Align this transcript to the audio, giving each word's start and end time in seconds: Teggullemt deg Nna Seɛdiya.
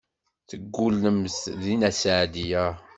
Teggullemt 0.49 1.39
deg 1.61 1.73
Nna 1.75 1.91
Seɛdiya. 1.99 2.65